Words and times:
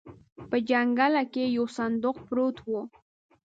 په 0.49 0.57
جنګله 0.69 1.23
کې 1.33 1.43
يو 1.57 1.65
صندوق 1.77 2.17
پروت 2.27 2.57
و. 2.67 2.71